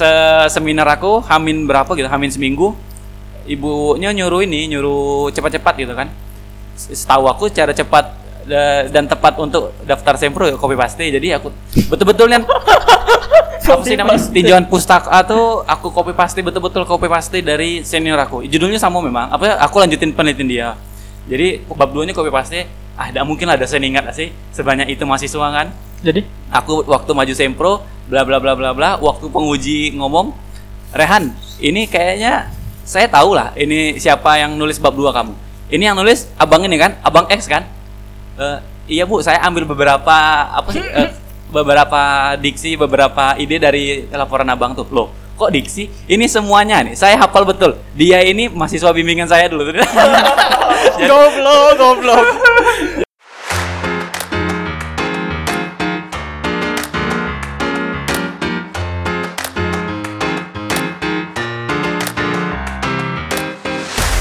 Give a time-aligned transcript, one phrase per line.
[0.00, 2.72] se- seminar aku hamin berapa gitu, hamin seminggu.
[3.44, 6.08] Ibunya nyuruh ini, nyuruh cepat-cepat gitu kan.
[6.76, 8.16] Setahu aku cara cepat
[8.48, 11.04] da- dan tepat untuk daftar sempro ya copy paste.
[11.04, 11.52] Jadi aku
[11.92, 12.42] betul-betul kan
[13.70, 18.42] apa sih namanya tinjauan pustaka tuh aku copy paste betul-betul copy paste dari senior aku.
[18.48, 19.30] Judulnya sama memang.
[19.30, 20.68] Apa ya, aku lanjutin penelitian dia.
[21.28, 22.66] Jadi bab 2 nya copy paste.
[22.98, 25.72] Ah, tidak mungkin lah ada saya ingat sih sebanyak itu mahasiswa kan.
[26.00, 27.72] Jadi Aku waktu maju sempro
[28.10, 30.34] bla bla bla bla bla waktu penguji ngomong
[30.90, 31.30] Rehan,
[31.62, 32.50] ini kayaknya
[32.82, 35.34] saya tahu lah ini siapa yang nulis bab 2 kamu.
[35.70, 37.62] Ini yang nulis abang ini kan, abang X kan?
[38.34, 38.58] Eh,
[38.98, 40.16] iya bu, saya ambil beberapa
[40.50, 40.82] apa sih?
[40.82, 41.14] eh,
[41.54, 44.90] beberapa diksi, beberapa ide dari laporan abang tuh.
[44.90, 45.86] Loh, kok diksi?
[46.10, 46.98] Ini semuanya nih.
[46.98, 47.78] Saya hafal betul.
[47.94, 49.70] Dia ini mahasiswa bimbingan saya dulu.
[51.10, 52.26] goblok, goblok.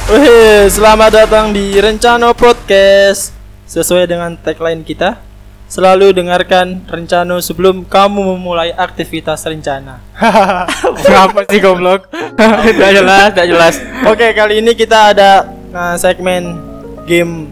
[0.09, 3.29] Wih, selamat datang di Rencano Podcast.
[3.69, 5.21] Sesuai dengan tagline kita,
[5.69, 10.01] selalu dengarkan Rencano sebelum kamu memulai aktivitas rencana.
[11.05, 12.09] Kenapa sih goblok?
[12.65, 13.75] Tidak jelas, tidak jelas.
[14.09, 16.57] Oke, kali ini kita ada nah, segmen
[17.05, 17.45] game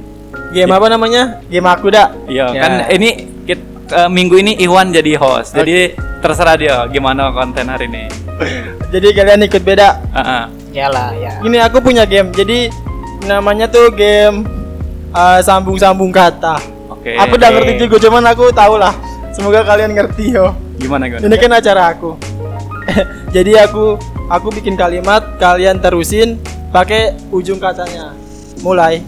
[0.50, 1.38] game apa namanya?
[1.46, 2.10] Game aku dah.
[2.26, 2.62] Iya, Ya.
[2.66, 3.10] kan ini
[3.46, 5.54] kit- eh, minggu ini Iwan jadi host.
[5.54, 5.94] Jadi
[6.26, 8.10] terserah dia gimana konten hari ini.
[8.90, 9.90] Jadi kalian ikut beda.
[10.18, 10.57] Heeh.
[10.76, 11.34] Yalah ya.
[11.44, 12.32] Ini aku punya game.
[12.36, 12.72] Jadi
[13.26, 14.46] namanya tuh game
[15.12, 16.60] uh, sambung-sambung kata.
[16.92, 17.16] Oke.
[17.16, 18.94] Aku udah ngerti juga, cuman aku tahu lah.
[19.34, 20.56] Semoga kalian ngerti yo.
[20.78, 21.26] Gimana gimana?
[21.26, 22.18] Ini kan acara aku.
[23.36, 24.00] Jadi aku
[24.32, 28.14] aku bikin kalimat, kalian terusin pakai ujung katanya.
[28.62, 29.04] Mulai.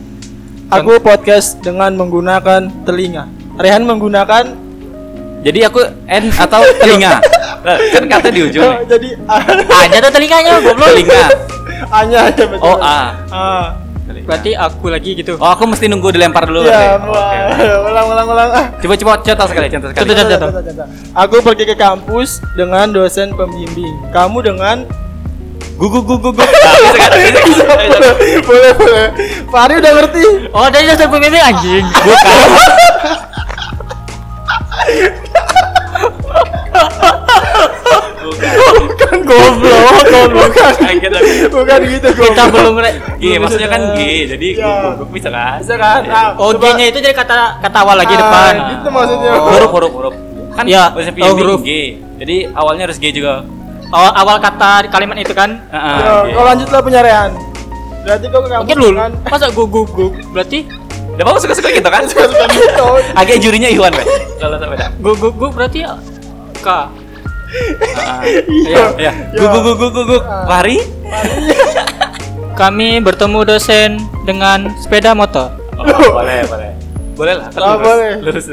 [0.70, 3.26] Aku podcast dengan menggunakan telinga.
[3.58, 4.70] Rehan menggunakan
[5.40, 7.24] Jadi aku N atau telinga?
[7.64, 8.64] Lah, kan kata di ujung.
[8.64, 9.10] Oh, jadi
[9.84, 10.90] Aja tuh telinganya goblok.
[10.96, 11.24] Telinga.
[11.90, 12.64] hanya aja betul.
[12.66, 13.00] Oh, A.
[13.32, 13.66] Ah.
[14.06, 14.28] Telinga.
[14.28, 15.38] Berarti aku lagi gitu.
[15.38, 16.66] Oh, aku mesti nunggu dilempar dulu.
[16.66, 16.98] Iya,
[17.84, 18.50] ulang ulang ulang.
[18.54, 18.66] Ah.
[18.80, 20.06] Coba coba contoh sekali, contoh sekali.
[20.12, 20.50] Contoh, contoh.
[20.62, 20.88] Contoh.
[21.16, 23.96] Aku pergi ke kampus dengan dosen pembimbing.
[24.12, 24.88] Kamu dengan
[25.80, 26.44] Gugu gugu gugu.
[26.44, 27.12] Nah, bisa kan?
[27.16, 28.12] Bisa, bisa.
[28.44, 29.08] boleh boleh.
[29.48, 30.52] Fahri udah ngerti.
[30.52, 31.88] Oh, dari dosen pembimbing anjing.
[31.88, 32.48] Bukan.
[38.20, 38.52] Bukan.
[38.96, 40.50] Kan goblok, goblok.
[40.50, 40.74] Bukan.
[40.76, 41.18] Aku.
[41.52, 42.48] Bukan gitu Kita goblok.
[42.54, 44.72] belum re- G, maksudnya kan G, jadi Ya.
[44.92, 45.58] gugu bisa kan?
[45.58, 46.02] Bisa kan?
[46.06, 46.70] Ah, Oh, coba.
[46.70, 48.54] G-nya itu jadi kata kata awal lagi Ah, depan.
[48.76, 49.32] Gitu maksudnya.
[49.40, 50.14] Huruf huruf huruf.
[50.52, 51.60] Kan Ya, bahasa oh, huruf.
[51.62, 51.72] G.
[52.18, 53.42] Jadi awalnya harus G juga.
[53.90, 55.64] Awal awal kata kalimat itu kan.
[55.66, 55.96] Heeh.
[55.98, 56.30] Yo, G.
[56.36, 57.30] Kau lanjut lah penyarean.
[58.00, 60.60] Berarti kau kampus Mungkin lu dengan masa gugu gugu berarti
[61.12, 62.04] Udah mau suka-suka gitu kan?
[62.10, 62.88] suka gitu.
[63.12, 64.06] Agak jurinya Iwan, Pak.
[64.40, 64.90] Kalau sampai dah.
[64.98, 65.84] gugu gugu berarti
[66.56, 66.68] K.
[67.50, 69.12] Iya, iya.
[69.12, 69.14] Ya.
[69.36, 70.18] Gugu gugu gugu.
[70.24, 70.78] Lari?
[72.54, 73.90] Kami bertemu dosen
[74.28, 75.56] dengan sepeda motor.
[75.80, 76.72] Oh, boleh, boleh.
[77.16, 77.48] Boleh lah.
[77.52, 77.84] kan Ah, lurus.
[77.84, 78.12] boleh.
[78.24, 78.48] Lurus.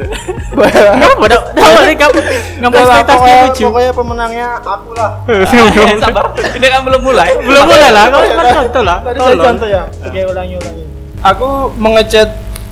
[1.23, 2.19] Udah nih kamu
[2.59, 3.63] nggak ekspektasi pokoknya, lucu.
[3.63, 5.11] pokoknya pemenangnya aku lah.
[5.31, 6.25] Eh, sabar.
[6.35, 7.31] Ini kan belum mulai.
[7.39, 8.97] Belum mulai lah, kamu kan contoh lah.
[9.07, 9.83] Tadi saya contoh ya.
[10.03, 10.85] Oke, ulangi ulangi.
[11.23, 11.49] Aku
[11.79, 12.29] mengechat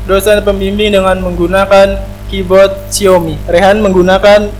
[0.06, 1.86] dosen pembimbing dengan menggunakan
[2.26, 3.38] keyboard Xiaomi.
[3.46, 4.50] Rehan menggunakan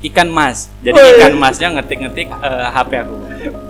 [0.00, 0.72] Ikan mas.
[0.80, 1.12] Jadi Woi.
[1.18, 3.16] ikan masnya ngetik-ngetik eh, HP aku.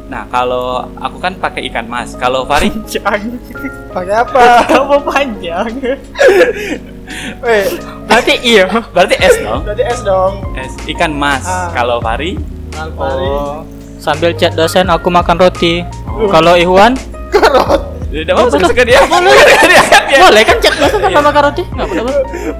[0.07, 2.15] Nah, kalau aku kan pakai ikan mas.
[2.15, 3.35] Kalau Fari Jangan.
[3.91, 4.43] pakai apa?
[4.71, 5.71] Kamu panjang.
[7.43, 7.67] Weh,
[8.07, 8.71] Berarti iya.
[8.95, 9.67] berarti S dong.
[9.67, 10.33] berarti S dong.
[10.55, 10.73] S.
[10.87, 11.43] Ikan mas.
[11.43, 11.75] Ah.
[11.75, 12.39] Kalau Fari
[12.71, 13.27] Alfari.
[13.27, 13.67] Oh.
[13.99, 15.83] Sambil chat dosen aku makan roti.
[16.31, 16.95] Kalau Iwan
[17.31, 17.90] Karot.
[18.10, 19.00] Udah mau suka-suka dia.
[20.26, 21.62] boleh kan chat dosen sama makan roti?
[21.71, 22.12] Enggak apa-apa.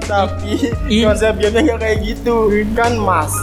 [0.07, 0.51] Tapi
[0.87, 1.03] Ih.
[1.07, 2.35] konsepnya nggak kayak gitu.
[2.71, 3.35] Kan Mas.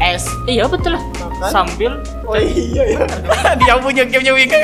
[0.00, 0.24] S.
[0.48, 1.02] Iya betul lah.
[1.20, 1.50] Makan.
[1.52, 1.92] Sambil
[2.24, 3.04] Oh iya ya.
[3.60, 4.56] dia punya gamenya Wika.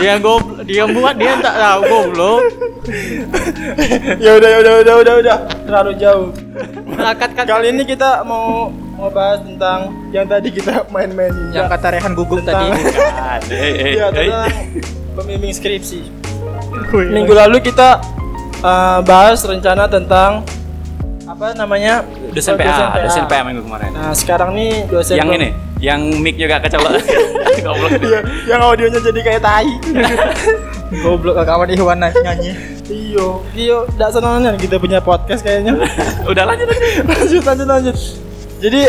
[0.00, 2.40] dia goblok, dia buat dia tak tahu goblok.
[4.24, 6.28] ya udah ya udah udah udah udah terlalu jauh.
[6.94, 11.50] Akat kan Kali ini kita mau mau bahas tentang yang tadi kita main-mainin.
[11.50, 12.66] yang kata Rehan gugup tadi.
[12.70, 14.10] Tentang- Eh, eh, Iya eh.
[14.12, 14.50] tentang
[15.14, 16.00] pembimbing skripsi.
[16.92, 18.00] Minggu lalu kita
[18.60, 20.40] uh, bahas rencana tentang
[21.22, 23.92] apa namanya Dosen Oh, PA, dosen PA minggu kemarin.
[23.92, 25.48] Nah sekarang nih dosen Yang ini,
[25.82, 27.02] yang mic juga kecolok.
[27.66, 27.90] Goblok.
[27.98, 29.66] Iya, yang audionya jadi kayak tai.
[31.02, 32.54] Goblok kawan Iwan nyanyi.
[32.92, 35.74] iyo, iyo, tidak senangnya kita punya podcast kayaknya.
[36.30, 36.68] Udah lanjut
[37.08, 37.96] lanjut, lanjut, lanjut.
[38.62, 38.80] Jadi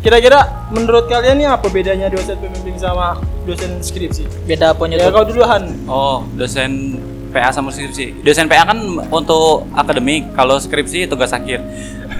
[0.00, 4.24] kira-kira menurut kalian nih apa bedanya dosen pembimbing sama dosen skripsi?
[4.48, 5.76] Beda apanya Ya kau dulu Han.
[5.84, 6.98] Oh, dosen
[7.36, 8.24] PA sama skripsi.
[8.24, 8.78] Dosen PA kan
[9.12, 11.60] untuk akademik, kalau skripsi tugas akhir.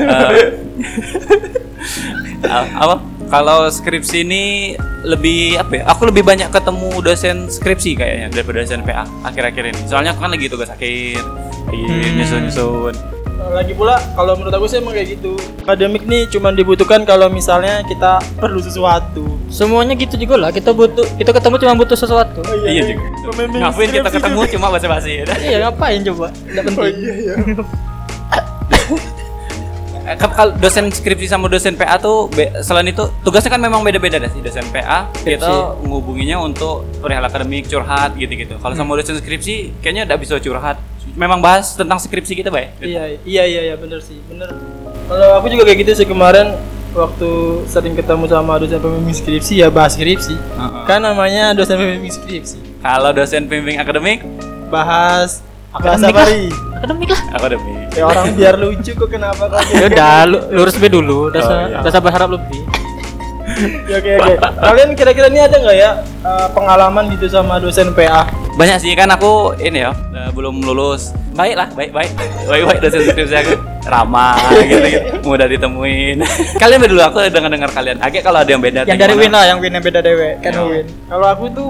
[0.04, 0.34] A-
[2.74, 2.96] apa
[3.26, 4.44] kalau skripsi ini
[5.02, 9.80] lebih apa ya aku lebih banyak ketemu dosen skripsi kayaknya daripada dosen PA akhir-akhir ini
[9.84, 11.20] soalnya aku kan lagi tugas akhir
[11.64, 12.14] lagi Hmm.
[12.14, 12.94] nyusun-nyusun
[13.44, 15.36] Lagi pula kalau menurut aku sih emang kayak gitu.
[15.60, 19.36] Akademik nih cuma dibutuhkan kalau misalnya kita perlu sesuatu.
[19.46, 20.48] Semuanya gitu juga lah.
[20.48, 22.40] Kita butuh, kita ketemu cuma butuh sesuatu.
[22.40, 24.52] Oh, iya juga Pembimbing ngapain kita ketemu juga.
[24.56, 26.32] cuma basa-basi ya iya ngapain coba?
[26.32, 26.94] Tidak Oh penting.
[26.96, 27.34] iya iya.
[30.04, 32.28] Eh, kan kalau dosen skripsi sama dosen PA tuh
[32.60, 37.64] selain itu tugasnya kan memang beda-beda deh sih dosen PA kita menghubunginya untuk perihal akademik
[37.64, 40.76] curhat gitu-gitu kalau sama dosen skripsi kayaknya udah bisa curhat
[41.16, 44.52] memang bahas tentang skripsi kita baik Iya iya iya iya bener sih bener.
[45.08, 46.52] Kalau aku juga kayak gitu sih kemarin
[46.92, 47.30] waktu
[47.64, 50.36] sering ketemu sama dosen pembimbing skripsi ya bahas skripsi.
[50.36, 50.84] Heeh.
[50.84, 52.60] Kan namanya dosen pembimbing skripsi.
[52.84, 54.20] kalau dosen pembimbing akademik
[54.68, 55.40] Bahas
[55.74, 56.28] Akademik lah.
[56.76, 57.20] Akademik lah.
[57.32, 61.28] akademik Ya orang biar lucu kok kenapa kok Ya udah, lu- lurus B dulu.
[61.28, 61.78] Udah Oh, iya.
[61.80, 62.62] udah sabar harap lebih.
[63.84, 64.34] ya oke oke.
[64.40, 68.24] Kalian kira-kira ini ada nggak ya eh, pengalaman gitu sama dosen PA?
[68.54, 72.10] banyak sih kan aku ini ya eh, belum lulus baik lah baik baik
[72.46, 73.52] baik baik dosen skripsi aku
[73.84, 76.22] ramah gitu gitu mudah ditemuin
[76.62, 79.18] kalian beda dulu aku dengar dengar kalian agak kalau ada yang beda Yang dari gimana?
[79.20, 80.38] Win lah, yang Win yang beda dewe.
[80.38, 80.62] Kan Iya.
[80.64, 80.86] Win.
[81.04, 81.68] Kalau aku tuh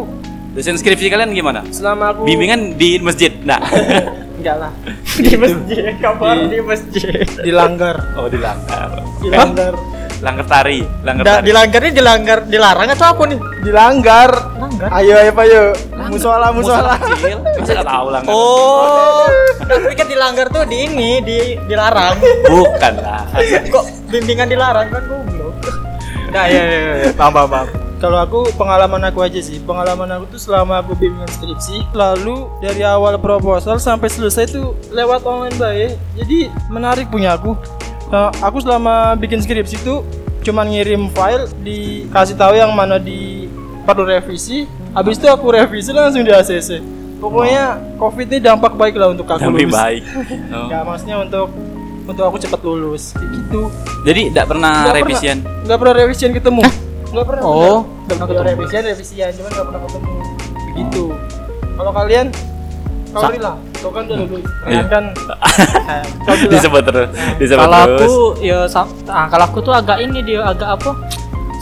[0.55, 1.61] dosen skripsi kalian gimana?
[1.69, 3.59] Selama aku bimbingan di masjid nah
[4.39, 4.73] enggak lah.
[5.15, 7.23] Di masjid, kabar di masjid.
[7.39, 8.91] dilanggar oh dilanggar
[9.21, 9.73] dilanggar
[10.27, 10.45] langgar.
[10.45, 11.45] Tari langgar Da, tari.
[11.47, 13.39] dilanggar ini dilanggar, dilarang atau apa nih?
[13.63, 14.89] dilanggar Langgar.
[14.91, 15.63] ayo ayo ayo.
[16.11, 16.99] Musola musola.
[16.99, 19.31] Nggak tahu langgar Oh,
[19.61, 22.19] aku pikir dilanggar tuh di ini, di dilarang.
[22.45, 23.23] bukan lah.
[23.71, 25.55] Kok bimbingan dilarang kan goblok.
[26.35, 27.11] Nah, ya, ya, ya.
[27.15, 27.67] Paham, paham.
[28.05, 32.85] Kalau aku pengalaman aku aja sih, pengalaman aku tuh selama aku bimbingan skripsi, lalu dari
[32.85, 35.97] awal proposal sampai selesai tuh lewat online baik.
[36.13, 37.57] Jadi menarik punya aku.
[38.13, 40.05] Nah, aku selama bikin skripsi tuh
[40.45, 43.49] cuman ngirim file, dikasih tahu yang mana di
[43.89, 44.69] perlu revisi.
[44.93, 46.85] Habis itu aku revisi langsung di ACC.
[47.25, 49.81] Pokoknya COVID ini dampak baik lah untuk aku lebih lulus.
[49.81, 50.03] baik
[50.53, 50.69] Oh.
[50.69, 51.49] Nggak, maksudnya untuk
[52.05, 53.17] untuk aku cepat lulus.
[53.17, 53.61] Kayak gitu.
[54.05, 56.65] jadi tidak pernah Nggak revisian Pernah, nggak pernah revisian ketemu.
[57.15, 57.43] Nggak pernah.
[57.47, 58.49] Oh, nggak nggak pernah ketemu.
[58.51, 60.13] revisian, revisian, cuman nggak pernah ketemu.
[60.67, 61.05] Begitu.
[61.75, 62.27] Kalau kalian,
[63.11, 64.43] kau Rila, kau kan udah lulus.
[64.43, 64.59] Iya.
[64.61, 65.05] Kalian kan,
[66.53, 67.09] disebut terus
[67.39, 68.13] disebut Kalau aku
[68.43, 70.91] ya sam- ah, kalau aku tuh agak ini dia agak apa?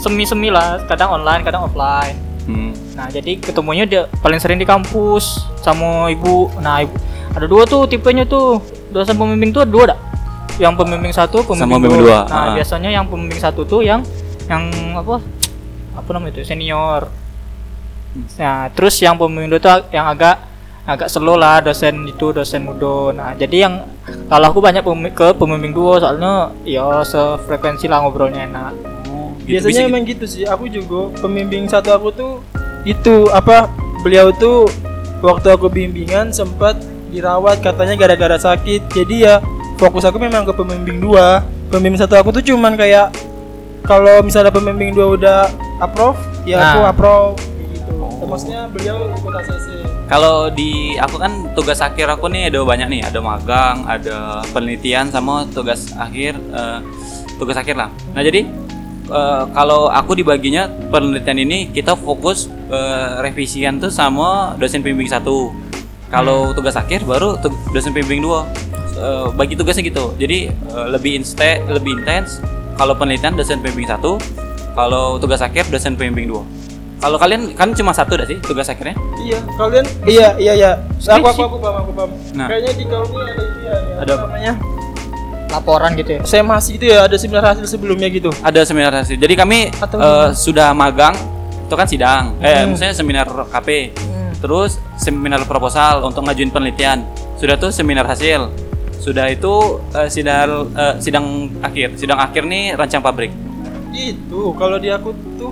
[0.01, 2.17] Semi-semi lah, kadang online, kadang offline.
[2.43, 2.75] Hmm.
[2.93, 6.51] Nah, jadi ketemunya dia paling sering di kampus sama ibu.
[6.59, 6.91] Nah, ibu
[7.33, 8.59] ada dua tuh tipenya tuh.
[8.93, 9.99] Dosen pembimbing tuh ada dua dah.
[10.61, 12.53] Yang pembimbing satu, pembimbing, Sama pembimbing dua, Nah, ah.
[12.53, 14.05] biasanya yang pembimbing satu tuh yang
[14.45, 15.17] yang apa?
[15.93, 16.47] Apa namanya itu?
[16.47, 17.09] Senior.
[18.37, 19.17] Nah, terus yang
[19.57, 20.37] tuh ag- yang agak
[20.83, 23.15] agak slow lah dosen itu dosen muda.
[23.15, 23.87] Nah, jadi yang
[24.27, 28.73] kalau aku banyak pembi- ke pembimbing dua soalnya ya sefrekuensi lah ngobrolnya enak.
[29.09, 30.43] Oh, gitu, Biasanya bisa emang gitu sih.
[30.43, 32.31] Aku juga pembimbing satu aku tuh
[32.83, 33.71] itu apa?
[34.03, 34.67] Beliau tuh
[35.23, 36.75] waktu aku bimbingan sempat
[37.09, 38.91] dirawat katanya gara-gara sakit.
[38.91, 39.39] Jadi ya
[39.79, 41.41] fokus aku memang ke pembimbing dua.
[41.71, 43.09] Pembimbing satu aku tuh cuman kayak
[43.83, 45.39] kalau misalnya pembimbing dua udah
[45.79, 46.91] approve, ya aku Nah.
[46.91, 47.93] approve kayak gitu.
[48.23, 49.67] Maksudnya beliau ikut ACC.
[50.07, 55.11] Kalau di aku kan tugas akhir aku nih ada banyak nih, ada magang, ada penelitian
[55.11, 56.79] sama tugas akhir eh,
[57.35, 57.89] tugas akhir lah.
[58.15, 58.47] Nah, jadi
[59.09, 65.51] eh, kalau aku dibaginya penelitian ini kita fokus eh, revisian tuh sama dosen pembimbing satu.
[66.07, 67.35] Kalau tugas akhir baru
[67.73, 68.47] dosen pembimbing dua.
[68.93, 70.13] Eh, bagi tugasnya gitu.
[70.15, 72.39] Jadi eh, lebih inste lebih intens
[72.73, 74.17] kalau penelitian dosen pembimbing satu,
[74.73, 76.43] kalau tugas akhir dosen pembimbing dua.
[76.97, 78.95] Kalau kalian kan cuma satu dah sih tugas akhirnya?
[79.19, 80.71] Iya, kalian iya iya iya.
[81.03, 82.09] Aku aku aku paham aku paham.
[82.31, 82.47] Nah.
[82.47, 83.75] Kayaknya di kau ini ada itu ya.
[83.99, 84.25] Ada apa?
[84.25, 84.53] namanya?
[85.51, 86.19] Laporan gitu ya.
[86.23, 88.31] Semasi gitu ya, ada seminar hasil sebelumnya gitu.
[88.39, 89.19] Ada seminar hasil.
[89.19, 90.33] Jadi kami Atau eh, gimana?
[90.33, 91.13] sudah magang,
[91.67, 92.23] itu kan sidang.
[92.39, 92.73] Eh, Hmm.
[92.73, 93.93] maksudnya seminar KP.
[94.39, 97.03] Terus seminar proposal untuk ngajuin penelitian.
[97.37, 98.47] Sudah tuh seminar hasil.
[99.03, 101.99] Sudah itu eh, sidang eh, sidang akhir.
[101.99, 103.35] Sidang akhir nih rancang pabrik.
[103.91, 105.51] Itu kalau di aku tuh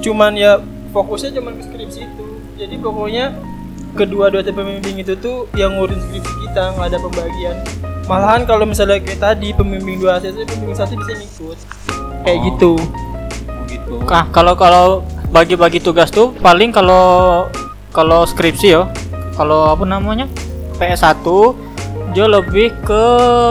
[0.00, 0.56] cuman ya
[0.90, 2.26] fokusnya cuman ke skripsi itu.
[2.56, 3.36] Jadi pokoknya
[3.92, 7.56] kedua dosen pembimbing itu tuh yang ngurusin skripsi kita nggak ada pembagian.
[8.08, 11.58] Malahan kalau misalnya kayak tadi pembimbing dua ACC, pembimbing satu bisa ngikut.
[12.24, 12.44] Kayak Oh.
[12.48, 12.72] gitu.
[13.66, 13.92] Begitu.
[14.08, 14.84] Nah, kalau kalau
[15.28, 17.44] bagi-bagi tugas tuh paling kalau
[17.92, 18.88] kalau skripsi ya,
[19.36, 20.24] kalau apa namanya?
[20.76, 21.24] PS1
[22.14, 23.04] dia lebih ke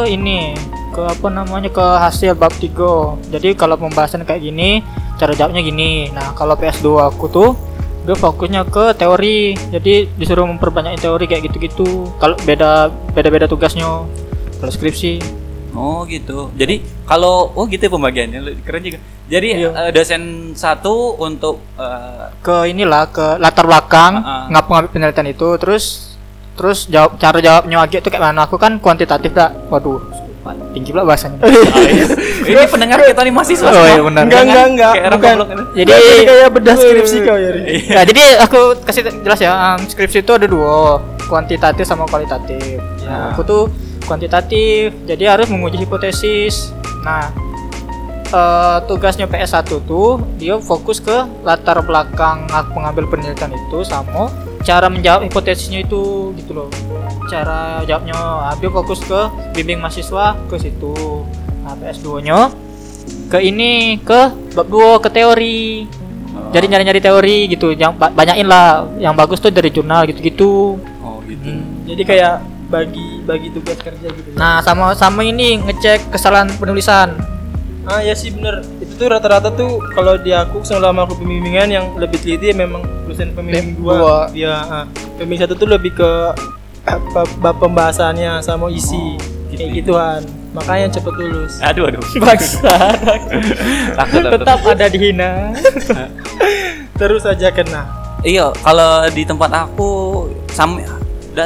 [0.08, 0.56] ini,
[0.92, 1.68] ke apa namanya?
[1.68, 3.20] ke hasil bab 3.
[3.32, 4.80] Jadi kalau pembahasan kayak gini,
[5.16, 6.12] cara jawabnya gini.
[6.12, 7.50] Nah, kalau PS2 aku tuh
[8.06, 9.58] dia fokusnya ke teori.
[9.74, 12.14] Jadi disuruh memperbanyak teori kayak gitu-gitu.
[12.22, 14.06] Kalau beda beda-beda tugasnya.
[14.56, 15.44] Kalau skripsi
[15.76, 16.56] Oh gitu.
[16.56, 19.00] Jadi kalau oh gitu ya pembagiannya keren juga.
[19.28, 19.70] Jadi Iya.
[19.76, 24.56] eh, dosen satu untuk eh, ke inilah ke latar belakang Ah, ah.
[24.56, 26.05] ngapa penelitian itu terus
[26.56, 30.00] terus jawab cara jawabnya Agi itu kayak mana aku kan kuantitatif dah waduh
[30.76, 31.42] tinggi pula bahasanya
[32.50, 33.66] ini pendengar kita nih mahasiswa.
[33.66, 34.30] Oh, iya, benar.
[34.30, 34.94] Enggak, enggak, enggak.
[35.18, 35.36] Bukan.
[35.74, 37.52] jadi kayak bedah skripsi kau ya.
[37.66, 43.10] Ya jadi aku kasih jelas ya um, skripsi itu ada dua kuantitatif sama kualitatif Ya.
[43.10, 43.64] nah, aku tuh
[44.10, 46.74] kuantitatif jadi harus menguji hipotesis
[47.06, 47.30] nah
[48.34, 51.14] eh, tugasnya PS1 tuh dia fokus ke
[51.46, 54.34] latar belakang pengambil penelitian itu sama
[54.66, 56.70] cara menjawab hipotesisnya itu gitu loh.
[57.30, 59.22] Cara jawabnya ah, dia fokus ke
[59.54, 61.24] bimbing mahasiswa ke situ.
[61.62, 62.50] Nah, PS2 nya
[63.30, 65.86] ke ini ke bab 2 ke teori.
[66.52, 68.90] Jadi nyari-nyari teori gitu yang ba- banyakin lah.
[68.98, 70.82] Yang bagus tuh dari jurnal gitu-gitu.
[71.06, 71.50] Oh gitu.
[71.86, 74.34] Jadi kayak bagi bagi tugas kerja gitu.
[74.34, 74.38] ya.
[74.42, 77.14] nah sama sama ini ngecek kesalahan penulisan.
[77.86, 81.86] Ah ya sih bener Itu tuh rata-rata tuh kalau di aku selama aku pembimbingan yang
[81.98, 83.94] lebih teliti ya memang dosen pembimbing Dua.
[83.98, 84.18] dua.
[84.32, 84.86] Iya, ah.
[85.18, 86.12] pembimbing satu tuh lebih ke
[86.86, 89.18] apa, bab pembahasannya sama isi
[89.50, 89.78] gitu kayak ya.
[89.82, 90.22] gituan.
[90.56, 91.54] Makanya cepet lulus.
[91.60, 92.04] Aduh aduh.
[92.24, 92.72] bangsa
[94.38, 95.52] tetap ada dihina
[97.00, 97.84] Terus aja kena.
[98.24, 100.80] Iya, kalau di tempat aku sama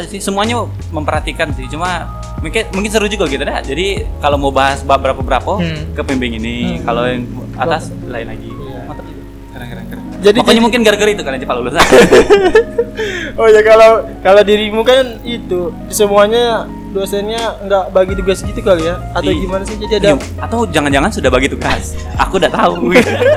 [0.05, 0.62] sih semuanya
[0.93, 1.65] memperhatikan sih.
[1.65, 3.60] Cuma mungkin mungkin seru juga gitu dah.
[3.60, 5.91] Jadi kalau mau bahas bab berapa berapa Hmm.
[5.91, 6.84] ke pembimbing ini, Hmm.
[6.84, 7.24] kalau yang
[7.55, 8.50] atas lain lagi.
[8.50, 8.79] Iya.
[8.86, 9.22] Mantap juga.
[9.50, 10.03] Keren keren keren.
[10.19, 11.75] Jadi- Pokoknya jadi- mungkin gara-gara itu kalian cepat lulus.
[13.34, 19.00] Oh ya kalau kalau dirimu kan itu semuanya dosennya nggak bagi tugas gitu kali ya
[19.13, 19.39] atau Iya.
[19.39, 21.96] gimana sih jadi ada Iya, Atau jangan-jangan sudah bagi tugas.
[22.19, 22.91] Aku udah tahu.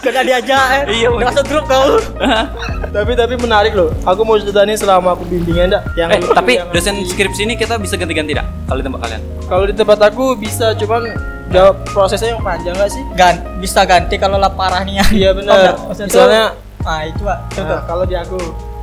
[0.00, 0.82] kena diajak eh.
[0.92, 1.98] Iya, masuk grup kau.
[2.96, 3.88] Tapi tapi menarik loh.
[4.04, 5.82] Aku mau cerita nih selama aku bimbingan dak.
[5.96, 8.44] Yang eh, lucu, tapi yang dosen nanti- skripsi ini kita bisa ganti-ganti tidak?
[8.68, 9.22] Kalau di tempat kalian?
[9.42, 11.02] kalau di tempat aku bisa cuman
[11.48, 13.02] jawab prosesnya yang panjang nggak sih?
[13.12, 17.38] Gan bisa ganti kalau lah parah nih iya benar misalnya ah itu pak.
[17.52, 18.38] Contoh Nah, kalau di aku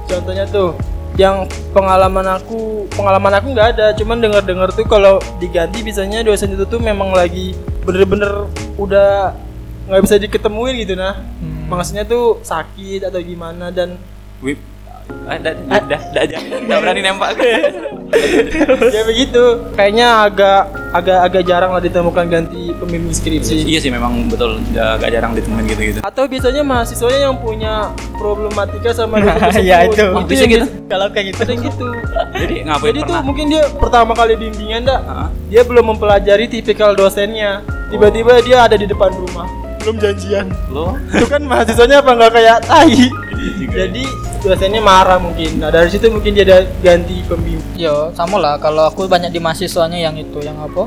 [0.06, 0.78] contohnya tuh
[1.18, 3.88] yang pengalaman aku pengalaman aku nggak ada.
[3.94, 8.46] Cuman dengar dengar tuh kalau diganti biasanya dosen itu tuh memang lagi bener-bener
[8.78, 9.34] udah
[9.90, 11.66] nggak bisa diketemuin gitu nah Hmm.
[11.68, 13.98] maksudnya tuh sakit atau gimana dan
[14.40, 14.58] Wip.
[15.26, 16.38] Ah, dah, dah, dah, dah, aja.
[16.40, 17.34] Nggak berani nembak.
[18.90, 19.44] ya begitu
[19.74, 25.10] kayaknya agak agak agak jarang lah ditemukan ganti pembimbing skripsi iya sih memang betul agak
[25.12, 26.00] jarang ditemuin gitu-gitu.
[26.02, 27.74] atau biasanya mahasiswanya yang punya
[28.16, 30.06] problematika sama dosen tersebut Iya, itu.
[30.10, 30.66] Oh, bisa yang gitu?
[30.88, 31.86] kalau kayak gitu yang gitu
[32.32, 35.28] Jadi ngapain jadi tuh mungkin dia pertama kali bimbingan dak Hah?
[35.46, 39.46] dia belum mempelajari tipikal dosennya tiba-tiba dia ada di depan rumah
[39.80, 40.94] belum janjian Lo?
[41.10, 43.08] itu kan mahasiswanya apa nggak kayak tai
[43.40, 43.76] Iya juga.
[43.80, 44.04] jadi
[44.40, 48.56] dosennya marah mungkin nah dari situ mungkin dia ada ganti pembimbing Yo, sama lah.
[48.56, 50.84] Kalau aku banyak di mahasiswanya yang itu, yang apa?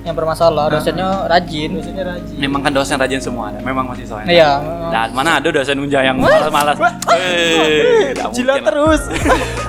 [0.00, 1.74] Yang bermasalah, dosennya rajin.
[1.74, 3.58] dosennya rajin Memang kan dosen rajin semua, ada.
[3.58, 4.30] memang masih soalnya.
[4.30, 4.50] Iya.
[4.88, 6.78] Dan mana ada dosen unja yang malas-malas.
[7.10, 9.02] Eh, Jilat terus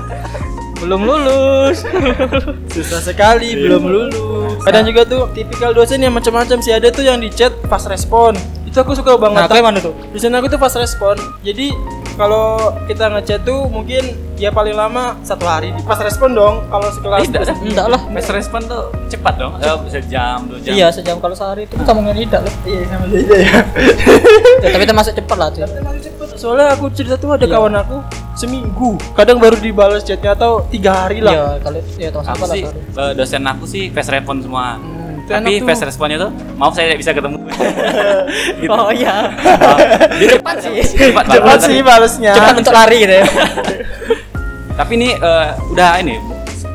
[0.80, 1.84] Belum lulus.
[2.72, 4.16] susah sekali belum lulus
[4.62, 8.38] kadang juga tuh tipikal dosen yang macam-macam sih ada tuh yang di chat fast respon
[8.70, 9.94] itu aku suka banget Nah, kayak mana tuh?
[10.14, 11.74] dosen aku tuh fast respon jadi
[12.14, 14.04] kalau kita ngechat tuh mungkin
[14.36, 17.56] ya paling lama satu hari di fast respon dong kalau sekelas Tidak, dah.
[17.58, 18.02] Enggak lah.
[18.12, 19.56] Fast respon tuh cepat dong.
[19.58, 20.72] Eh, sejam, dua jam.
[20.74, 22.54] Iya, sejam kalau sehari itu kita ngomongin tidak loh.
[22.64, 23.54] iya sama aja ya
[24.60, 25.64] Ya, tapi termasuk cepat lah tuh.
[26.36, 27.52] soalnya aku cerita tuh ada Iya.
[27.54, 27.98] kawan aku
[28.34, 32.46] seminggu kadang baru dibalas chatnya atau tiga hari lah Iya, kalau ya tahu Aku siapa
[32.46, 32.54] lah.
[32.54, 34.76] sih, eh, dosen aku sih fast respon semua.
[34.76, 37.38] Hmm, Tapi fast responnya tuh, maaf saya tidak bisa ketemu.
[38.66, 38.70] gitu.
[38.74, 39.30] Oh iya.
[40.18, 40.74] Dia cepat sih.
[40.82, 43.26] Cepat, cepat sih balesnya Cepat untuk lari gitu ya.
[44.80, 46.18] Tapi ini eh, udah ini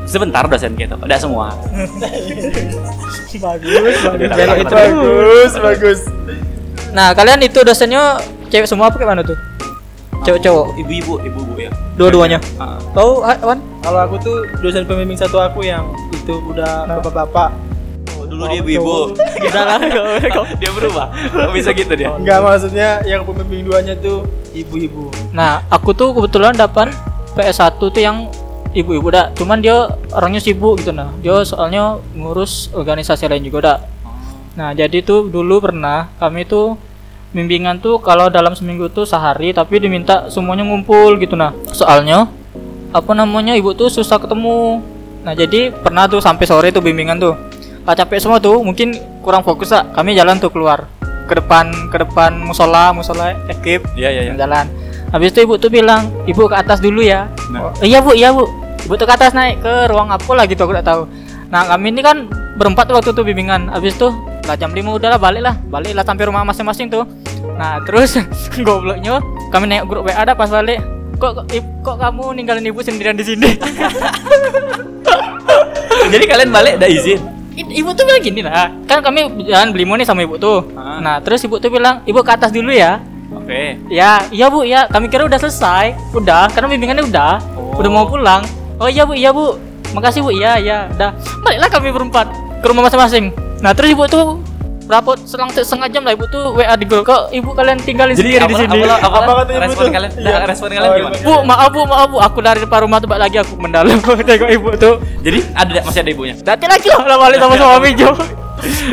[0.06, 1.50] sebentar dosen gitu, udah semua.
[3.34, 6.00] bagus bagus Udah, Bagus, bagus bagus
[6.94, 9.34] Nah, kalian itu dosennya cewek semua apa kayak mana tuh?
[10.23, 10.78] Cewek cowok.
[10.78, 11.70] Ibu-ibu, ibu-ibu ya.
[11.99, 12.38] Dua-duanya.
[12.62, 12.78] Ah.
[12.94, 13.58] Tahu, Wan?
[13.82, 16.96] kalau aku tuh dosen pembimbing satu aku yang itu udah Nah.
[17.02, 17.52] bapak-bapak
[18.28, 19.14] dulu dia ibu-ibu.
[19.19, 19.78] Udah lah,
[20.59, 21.07] dia berubah.
[21.33, 22.14] Kok bisa gitu dia?
[22.14, 25.11] Enggak maksudnya yang pembimbing duanya tuh ibu-ibu.
[25.35, 26.95] Nah, aku tuh kebetulan dapat
[27.35, 28.31] PS1 tuh yang
[28.75, 29.31] ibu-ibu dah.
[29.33, 31.14] Cuman dia orangnya sibuk gitu nah.
[31.23, 33.78] Dia soalnya ngurus organisasi lain juga dah.
[34.54, 36.78] Nah, jadi tuh dulu pernah kami tuh
[37.35, 41.54] bimbingan tuh kalau dalam seminggu tuh sehari tapi diminta semuanya ngumpul gitu nah.
[41.75, 42.31] Soalnya
[42.95, 44.83] apa namanya ibu tuh susah ketemu.
[45.25, 47.35] Nah, jadi pernah tuh sampai sore tuh bimbingan tuh.
[47.84, 49.88] Lah capek semua tuh, mungkin kurang fokus lah.
[49.92, 50.88] Kami jalan tuh keluar
[51.24, 54.32] ke depan ke depan musola, musola ekip Iya, iya, iya.
[54.36, 54.68] jalan.
[55.12, 57.30] Habis itu ibu tuh bilang, ibu ke atas dulu ya.
[57.52, 57.70] Nah.
[57.70, 58.48] Oh, iya bu, iya bu.
[58.84, 61.08] Ibu tuh ke atas naik ke ruang apa lah gitu aku tak tahu.
[61.48, 62.26] Nah kami ini kan
[62.58, 64.10] berempat waktu itu bimbingan habis tuh
[64.44, 67.08] lah jam 5 udahlah balik lah balik lah sampai rumah masing-masing tuh
[67.56, 68.20] nah terus
[68.66, 69.18] gobloknya
[69.50, 70.84] kami naik grup WA ada pas balik
[71.18, 71.46] kok
[71.82, 73.48] kok kamu ninggalin ibu sendirian di sini
[76.04, 77.33] Jadi kalian balik udah izin.
[77.54, 80.66] Ibu tuh bilang gini lah kan kami jalan beli nih sama ibu tuh.
[80.75, 80.99] Ah.
[80.99, 82.99] nah terus ibu tuh bilang ibu ke atas dulu ya.
[83.34, 83.76] Oke.
[83.90, 87.78] ya iya bu ya kami kira udah selesai udah karena bimbingannya udah Oh.
[87.78, 88.42] udah mau pulang.
[88.78, 89.58] Oh iya bu iya bu.
[89.94, 90.34] Makasih bu.
[90.34, 92.26] Iya iya udah baliklah kami berempat
[92.62, 93.30] ke rumah masing-masing.
[93.62, 94.43] Nah terus ibu tuh
[94.84, 98.36] berapa selang setengah jam lah ibu tuh WA di grup kok ibu kalian tinggalin Jadi
[98.36, 99.92] sendiri apa, di sini apa, apa, Apa kata ibu respon tuh?
[99.92, 100.10] kalian?
[100.14, 100.36] Iya.
[100.44, 101.16] Respon kalian Oh, gimana?
[101.16, 103.96] bu maaf bu maaf bu aku dari depan rumah tuh balik lagi aku mendalam
[104.28, 106.34] tengok ibu tuh Jadi ada masih ada ibunya.
[106.36, 108.10] Dati lagi lah lah balik sama suami Jo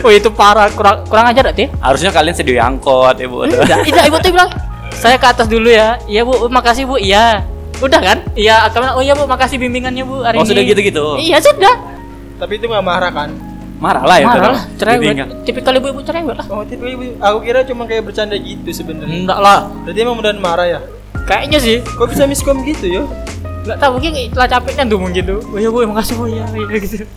[0.02, 3.44] oh itu parah kurang kurang ajar dati Harusnya kalian sedia angkot, ibu.
[3.46, 4.50] Tidak, tidak, ibu tuh bilang
[4.92, 6.00] saya ke atas dulu ya.
[6.06, 6.96] Iya bu, makasih bu.
[6.96, 7.44] Iya.
[7.82, 8.18] Udah kan?
[8.34, 10.50] Iya, bilang, oh iya bu, makasih bimbingannya bu hari Oh, ini.
[10.54, 11.06] sudah gitu-gitu?
[11.18, 11.74] Iya sudah.
[12.38, 13.51] Tapi itu nggak marah kan?
[13.82, 14.28] Marah lah ya.
[14.30, 15.18] Marah lah, cerewet.
[15.42, 16.46] Tipikal ibu-ibu cerewet lah.
[16.54, 17.18] Oh, tipe ibu.
[17.18, 19.26] Aku kira cuma kayak bercanda gitu sebenarnya.
[19.26, 19.74] Enggak lah.
[19.82, 20.80] Berarti emang beneran marah ya?
[21.26, 21.78] Kayaknya sih.
[21.82, 23.04] Kok bisa miskom gitu yo?
[23.66, 25.42] Enggak tahu mungkin telah capek kan tuh mungkin tuh.
[25.50, 26.30] Oh iya bu, makasih bu.
[26.30, 27.10] Iya, iya gitu.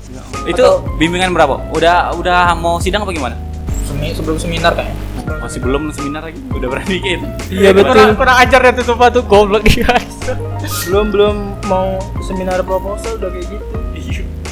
[0.48, 0.64] Itu
[0.96, 1.60] bimbingan berapa?
[1.68, 3.36] Udah udah mau sidang apa gimana?
[3.84, 4.96] Semi, sebelum seminar kayaknya.
[5.44, 6.40] Masih belum seminar lagi.
[6.48, 7.20] Udah berani bikin.
[7.52, 7.92] Iya betul.
[7.92, 10.16] Kurang, kurang ajar ya tuh sumpah tuh goblok guys.
[10.88, 13.64] Belum belum mau seminar proposal udah kayak gitu.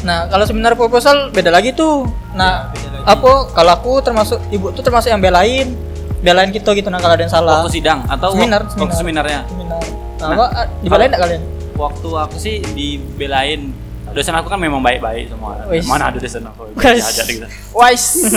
[0.02, 2.06] Nah, kalau seminar proposal beda lagi tuh.
[2.32, 3.02] Nah, lagi.
[3.02, 5.75] apa kalau aku termasuk ibu tuh termasuk yang belain
[6.18, 7.62] belain kita gitu nah kalau ada yang salah.
[7.62, 8.97] Waktu sidang atau Seminar, waktu seminar.
[8.99, 9.40] seminarnya?
[9.47, 9.82] Seminar.
[10.18, 11.42] Nah, Nah, dibelain enggak kalian?
[11.73, 13.75] Waktu aku sih dibelain
[14.12, 15.56] dosen aku kan memang baik-baik semua.
[15.66, 15.82] Wis.
[15.88, 17.47] Mana ada dosen aku aja gitu.
[17.73, 18.28] Wise.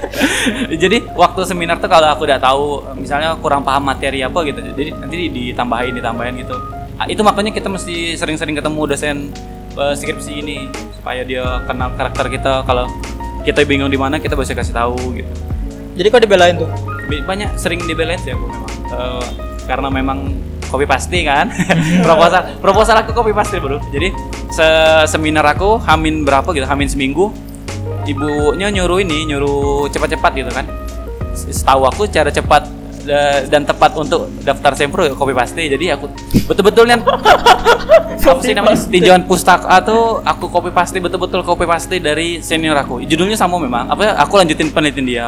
[0.82, 2.64] jadi waktu seminar tuh kalau aku udah tahu
[2.94, 6.56] misalnya kurang paham materi apa gitu jadi nanti ditambahin ditambahin gitu
[7.00, 9.32] Ah, itu makanya kita mesti sering-sering ketemu dosen
[9.76, 10.58] eh, skripsi ini
[10.96, 12.64] supaya dia kenal karakter kita.
[12.64, 12.86] Kalau
[13.44, 15.32] kita bingung di mana kita bisa kasih tahu gitu.
[15.96, 16.70] Jadi kok dibelain tuh?
[17.26, 18.72] Banyak sering dibelain sih aku memang.
[18.90, 19.24] Eh,
[19.66, 20.18] karena memang
[20.70, 21.50] copy pasti kan?
[22.06, 23.82] Proposal proposal aku copy pasti bro.
[23.90, 24.14] Jadi
[24.50, 24.66] se
[25.10, 27.30] seminar aku hamin berapa gitu hamin seminggu
[28.06, 30.66] ibunya nyuruh ini nyuruh cepat-cepat gitu kan.
[31.34, 32.79] Setahu aku cara cepat
[33.48, 35.60] dan tepat untuk daftar sempro ya copy paste.
[35.60, 36.10] Jadi aku
[36.48, 37.00] betul-betul yang
[38.30, 38.78] apa sih namanya?
[38.78, 43.02] tinjauan pustaka tuh aku copy paste betul-betul copy paste dari senior aku.
[43.04, 43.88] Judulnya sama memang.
[43.90, 45.26] Apa aku lanjutin penelitian dia.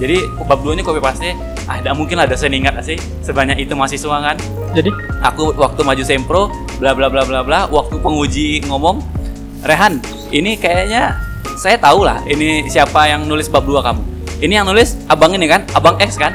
[0.00, 1.32] Jadi bab dua nya copy paste.
[1.70, 2.98] Ah tidak mungkin lah dosen ingat sih?
[3.22, 4.36] Sebanyak itu mahasiswa kan?
[4.74, 4.90] Jadi?
[5.22, 6.42] aku waktu maju sempro
[6.82, 8.98] bla bla bla bla bla waktu penguji ngomong
[9.62, 10.02] Rehan
[10.34, 11.14] ini kayaknya
[11.54, 14.02] saya tahu lah ini siapa yang nulis bab 2 kamu.
[14.42, 15.62] Ini yang nulis abang ini kan?
[15.70, 16.34] Abang X kan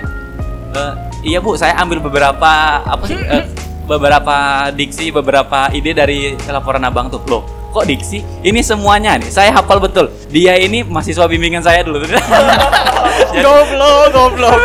[0.69, 0.93] "Eh,
[1.25, 3.43] iya bu saya ambil beberapa apa sih eh,
[3.83, 4.35] beberapa
[4.69, 9.77] diksi beberapa ide dari laporan abang tuh loh kok diksi ini semuanya nih saya hafal
[9.77, 12.19] betul dia ini mahasiswa bimbingan saya dulu Jadi-
[13.37, 14.59] Goblok, goblok.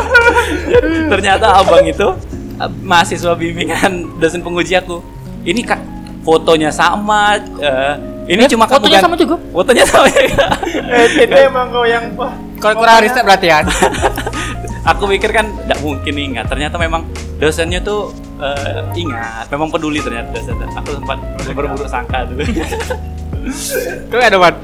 [1.12, 2.08] ternyata abang itu
[2.56, 4.98] uh, mahasiswa bimbingan dosen penguji aku
[5.42, 5.78] ini kak
[6.22, 7.94] fotonya sama eh,
[8.26, 9.36] ini cuma kamu fotonya sama juga?
[9.50, 10.46] fotonya sama juga
[10.92, 12.30] Eh, itu emang kau yang wah.
[12.60, 13.58] Kalau kurang riset berarti ya.
[14.82, 20.30] Aku pikir kan tidak mungkin ingat ternyata memang dosennya tuh eh, ingat memang peduli ternyata
[20.32, 21.18] dosen aku sempat
[21.48, 22.42] berburuk sangka dulu
[24.06, 24.54] Kau ada ban?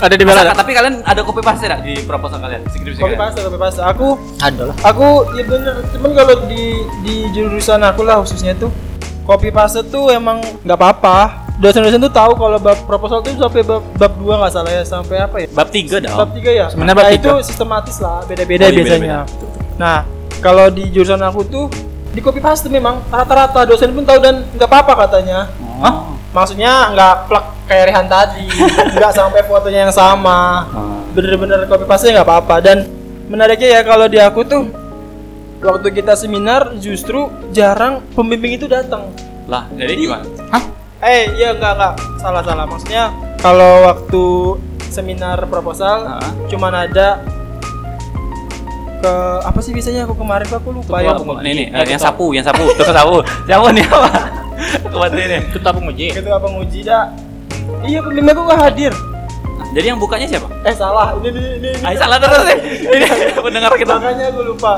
[0.00, 3.20] Ada di Masa- tapi kalian ada copy paste tidak di proposal kalian skripsi Kopi kalian?
[3.20, 3.80] pasta, kopi pasta.
[3.86, 4.76] Aku Ada lah.
[4.82, 6.64] aku ya bener cuman kalau di
[7.00, 8.74] di jurusan aku lah khususnya tuh
[9.22, 11.18] copy paste tuh emang nggak apa-apa
[11.54, 15.16] dosen-dosen tuh tahu kalau bab proposal tuh sampai bab, bab dua nggak salah ya sampai
[15.20, 17.28] apa ya bab tiga dong bab tiga ya Sebenarnya bab Nah, tiga.
[17.30, 19.62] itu sistematis lah beda-beda Oh, iya, biasanya beda-beda.
[19.80, 20.06] Nah
[20.44, 21.66] kalau di jurusan aku tuh
[22.14, 25.50] di copy paste memang rata-rata dosen pun tahu dan nggak apa-apa katanya.
[25.82, 26.14] Hah?
[26.34, 28.42] maksudnya nggak plak kayak Rehan tadi
[28.98, 30.68] nggak sampai fotonya yang sama.
[31.10, 32.62] Bener-bener copy paste nggak apa-apa.
[32.62, 32.86] Dan
[33.26, 34.62] menariknya ya kalau di aku tuh
[35.58, 39.10] waktu kita seminar justru jarang pembimbing itu datang.
[39.50, 40.24] Lah jadi gimana?
[40.54, 40.62] Hah?
[41.02, 41.94] eh iya nggak nggak.
[42.22, 43.10] Salah salah maksudnya
[43.42, 44.24] kalau waktu
[44.86, 46.30] seminar proposal Heeh.
[46.54, 47.18] cuman ada
[49.04, 49.12] ke
[49.42, 51.12] apa sih biasanya aku kemarin tuh aku lupa ya
[51.42, 54.08] ini nih eh, yang sapu yang sapu terus sapu siapa nih apa
[54.88, 56.06] buat ini Kita penguji.
[56.10, 57.12] ketua penguji dah
[57.82, 58.92] iya pembimbing aku nggak hadir
[59.70, 61.84] jadi yang bukanya siapa eh salah ini ini ini, ini.
[61.84, 62.58] Ah, salah terus nih.
[62.94, 63.92] Ini pendengar kita.
[63.92, 64.74] makanya aku lupa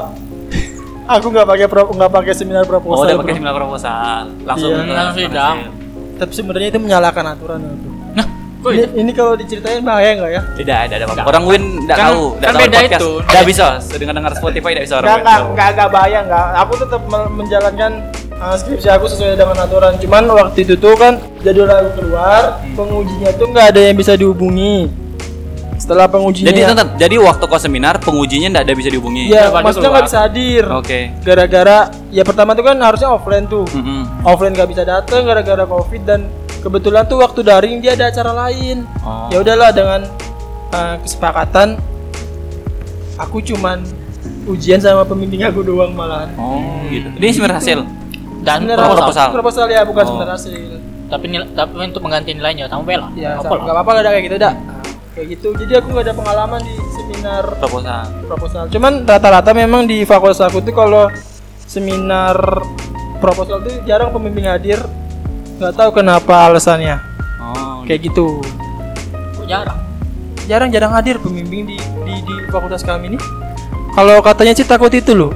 [1.07, 3.23] aku nggak pakai pro nggak pakai seminar Oh, proposal udah bro.
[3.23, 4.23] pakai seminar proposal.
[4.43, 4.91] Langsung Iya.
[4.91, 5.57] Langsung sidang.
[6.17, 7.89] tapi sebenarnya itu menyalakan aturan itu
[8.69, 11.23] ini, ini kalau diceritain bahaya nggak ya Tidak, tidak ada apa-apa.
[11.27, 12.97] Orang Win enggak Kan- tahu, enggak kan tahu beda podcast.
[12.97, 13.11] itu.
[13.21, 15.49] Enggak bisa dengar dengar Spotify enggak bisa orang nggak Win nggak tahu.
[15.53, 17.91] nggak nggak bahaya nggak aku tetap me- menjalankan
[18.37, 22.75] uh, skripsi aku sesuai dengan aturan cuman waktu itu tuh kan jadwal aku keluar Hmm.
[22.75, 24.77] pengujinya tuh nggak ada yang bisa dihubungi
[25.77, 29.29] setelah pengujinya Jadi tetap, jadi waktu kau seminar pengujinya enggak ada bisa dihubungi.
[29.29, 31.01] ya Nggak maksudnya nggak bisa hadir Oke.
[31.21, 34.25] gara-gara ya pertama tuh kan harusnya offline tuh Mm-mm.
[34.25, 36.21] offline nggak bisa datang gara-gara covid dan
[36.67, 39.31] kebetulan tuh waktu daring dia ada acara lain Oh.
[39.31, 40.01] ya udahlah dengan
[40.71, 41.79] uh, kesepakatan
[43.17, 43.87] aku cuman
[44.45, 47.07] ujian sama pembimbing aku doang malahan Oh, gitu.
[47.13, 47.87] Ini seminar hasil.
[48.43, 48.95] dan proposal.
[49.01, 49.27] proposal.
[49.33, 50.09] proposal ya bukan Oh.
[50.09, 50.55] seminar hasil
[51.07, 54.37] tapi nil- tapi untuk mengganti nilainya kamu bela ya nggak lah apa-apa lah kayak gitu
[54.37, 54.55] dah
[55.15, 58.03] kayak gitu jadi aku nggak ada pengalaman di seminar Proposal.
[58.27, 61.07] proposal cuman rata-rata memang di fakultas aku tuh kalau
[61.63, 62.35] seminar
[63.17, 64.83] proposal tuh jarang pembimbing hadir
[65.57, 66.97] nggak tahu kenapa alasannya.
[67.39, 68.41] Oh, kayak gitu.
[69.35, 69.79] Kok jarang?
[70.47, 73.19] Jarang-jarang hadir pembimbing di di, di fakultas kami ini.
[73.93, 75.33] Kalau katanya sih takut itu loh.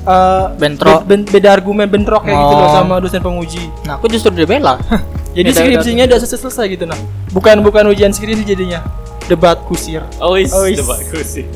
[0.00, 1.04] Eh, Bentrok.
[1.04, 2.72] be- beda argumen bentrok kayak gitu loh Oh.
[2.74, 3.68] sama dosen penguji.
[3.84, 4.80] Nah aku justru dibela
[5.36, 6.96] jadi Beda- skripsinya udah selesai selesai gitu nah.
[7.30, 8.80] Bukan bukan ujian skripsi jadinya.
[9.26, 10.00] Debat kusir.
[10.16, 10.80] Oh, is, Oh, is.
[10.80, 11.46] bagus sih.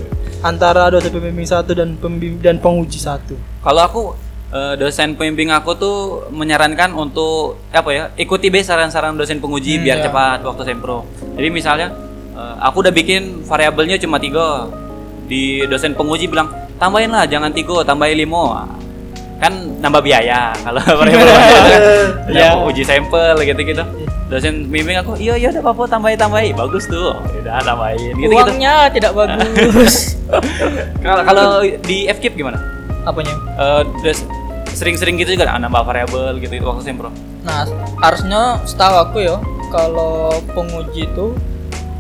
[0.40, 3.32] antara dosen pembimbing satu dan pembimbing dan penguji satu.
[3.58, 4.02] Kalau aku
[4.50, 5.96] eh, dosen pembimbing aku tuh
[6.28, 10.04] menyarankan untuk apa ya ikuti be saran-saran dosen penguji Hmm, biar ya.
[10.08, 11.06] cepat waktu sempro.
[11.38, 11.88] Jadi misalnya
[12.34, 14.68] eh, aku udah bikin variabelnya cuma tiga,
[15.24, 18.52] di dosen penguji bilang tambahin lah jangan tiga tambahin limo
[19.40, 21.28] kan nambah biaya kalau variabel
[22.28, 23.82] ya uji sampel gitu gitu
[24.24, 26.52] dosen bimbing aku iya iya udah apa tambahin tambahin.
[26.56, 27.12] Bagus tuh.
[27.40, 30.16] Udah tambahin gitu gitu uangnya tidak bagus.
[31.04, 31.48] Kalau kalau
[31.84, 32.56] di FKIP gimana
[33.04, 34.26] apanya Eh, des-
[34.74, 37.08] sering-sering gitu juga ah, nambah variabel gitu, gitu waktu sempro
[37.44, 37.68] Nah,
[38.00, 39.36] harusnya setahu aku ya,
[39.68, 41.36] kalau penguji itu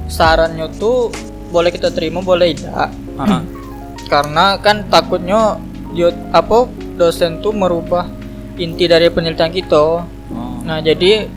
[0.08, 1.12] sarannya tuh
[1.52, 2.88] boleh kita terima, boleh tidak.
[3.20, 3.40] Heeh.
[4.12, 5.60] Karena kan takutnya
[5.92, 6.64] dia apa
[6.96, 8.08] dosen tuh merubah
[8.56, 10.02] inti dari penelitian kita.
[10.32, 10.56] Oh.
[10.64, 11.28] Nah, jadi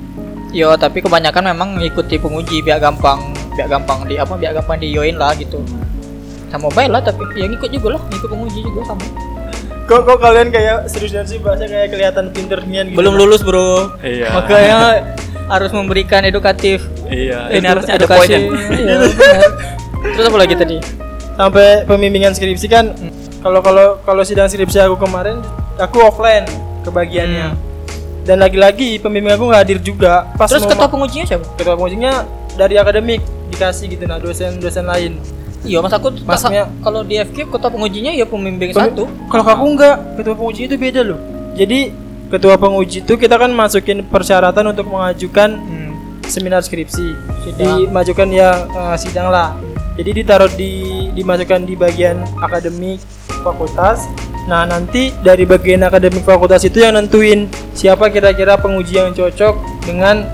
[0.55, 4.87] yo tapi kebanyakan memang mengikuti penguji biar gampang biar gampang di apa biar gampang di
[4.87, 5.59] yoin lah gitu.
[6.47, 9.03] Sama baik lah tapi ya ngikut juga lah, ngikut penguji juga sama.
[9.87, 13.39] Kok kok kalian kayak serius dan sih bahasa kayak kelihatan pinter nian gitu Belum lulus,
[13.39, 13.95] Bro.
[13.99, 14.29] Iya.
[14.33, 14.79] Makanya
[15.47, 16.83] harus memberikan edukatif.
[17.07, 17.47] Iya.
[17.49, 18.19] Ini Edu- harusnya ada edukasi.
[18.19, 18.39] poinnya.
[18.75, 18.95] Iya.
[20.09, 20.77] Terus apa lagi tadi?
[21.37, 22.97] sampai pembimbingan skripsi kan
[23.39, 25.37] kalau kalau kalau sidang skripsi aku kemarin
[25.77, 26.49] aku offline
[26.81, 27.53] kebagiannya
[28.23, 31.45] dan lagi-lagi pembimbing aku nggak hadir juga pas Terus ketua pengujinya siapa?
[31.53, 32.25] ketua pengujinya
[32.57, 35.21] dari akademik dikasih gitu nah dosen-dosen lain
[35.63, 39.09] Iya, mas aku Maksudnya- kalau di FK ketua pengujinya ya pembimbing Pem- satu.
[39.27, 41.19] kalau aku enggak ketua penguji itu beda loh.
[41.53, 41.91] Jadi
[42.27, 45.57] ketua penguji itu kita kan masukin persyaratan untuk mengajukan
[46.27, 47.07] seminar skripsi.
[47.41, 47.87] Sidang.
[47.87, 49.55] dimajukan ya eh, sidang lah.
[49.95, 50.71] Jadi ditaruh di
[51.11, 53.01] dimasukkan di bagian akademik
[53.41, 54.05] fakultas.
[54.45, 60.27] Nah nanti dari bagian akademik fakultas itu yang nentuin siapa kira-kira penguji yang cocok dengan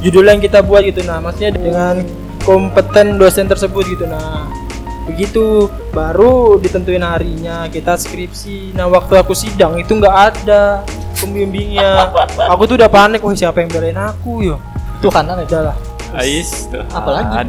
[0.00, 1.02] judul yang kita buat gitu.
[1.02, 2.02] Nah maksudnya dengan
[2.40, 4.06] kompeten dosen tersebut gitu.
[4.06, 4.48] Nah
[5.10, 10.86] begitu baru ditentuin harinya kita skripsi nah waktu aku sidang itu nggak ada
[11.18, 12.14] pembimbingnya
[12.52, 14.56] aku tuh udah panik wah siapa yang belain aku yo
[15.00, 15.40] Tuhan lah.
[15.40, 15.76] udah lah
[16.10, 16.66] Ais.
[16.66, 16.82] tuh.
[16.90, 17.46] Apalagi?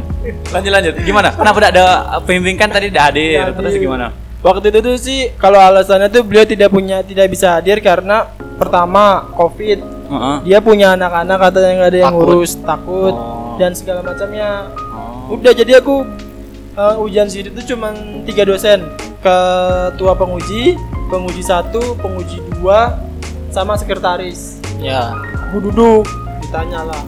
[0.54, 0.94] Lanjut lanjut.
[1.02, 1.34] Gimana?
[1.34, 1.84] Kenapa tidak ada
[2.22, 3.50] pembimbing kan tadi tidak hadir?
[3.58, 4.14] Terus gimana?
[4.38, 9.26] Waktu itu tuh sih kalau alasannya tuh beliau tidak punya tidak bisa hadir karena pertama
[9.34, 10.36] covid Heeh.
[10.46, 12.22] dia punya anak-anak katanya nggak ada yang Takut.
[12.22, 13.58] ngurus takut Oh.
[13.58, 15.34] dan segala macamnya Oh.
[15.34, 16.06] udah jadi aku
[16.76, 17.92] uh, ujian sih itu cuma
[18.24, 18.84] tiga dosen.
[19.22, 20.74] Ketua penguji
[21.06, 22.98] penguji satu penguji dua
[23.52, 24.58] sama sekretaris.
[24.82, 25.14] Ya.
[25.52, 26.08] aku duduk
[26.42, 27.02] ditanya lah.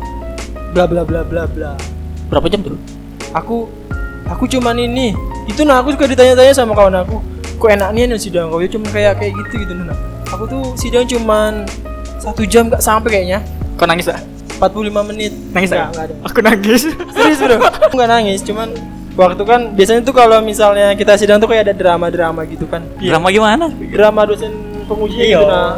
[0.77, 1.73] Bla bla bla bla bla.
[2.29, 2.77] Berapa jam tuh?
[3.35, 3.67] aku
[4.31, 5.13] aku cuman ini.
[5.45, 7.21] Itu nah aku juga ditanya-tanya sama kawan aku.
[7.59, 9.97] Kok enaknya nih sidang kau ya cuma kayak kayak gitu gitu nah.
[10.33, 11.67] Aku tuh sidang cuman
[12.23, 13.43] satu jam gak sampai kayaknya.
[13.75, 14.23] Kau nangis gak?
[14.63, 15.33] 45 menit.
[15.51, 15.91] Nangis gak?
[15.93, 16.15] ada.
[16.31, 16.87] Aku nangis.
[17.13, 17.59] serius bro?
[17.91, 18.71] Aku nggak nangis cuman
[19.15, 23.29] waktu kan biasanya tuh kalau misalnya kita sidang tuh kayak ada drama-drama gitu kan Drama
[23.29, 23.71] gimana?
[23.71, 24.51] drama dosen
[24.85, 25.39] penguji Iya.
[25.39, 25.75] gitu nah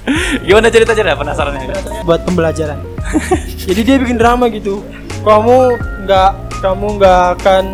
[0.42, 1.76] Gimana cerita cerita penasaran ya?
[2.02, 2.80] buat pembelajaran
[3.68, 4.80] jadi dia bikin drama gitu
[5.20, 7.64] kamu nggak kamu nggak akan